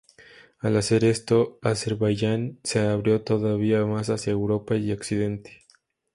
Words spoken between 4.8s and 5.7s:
Occidente.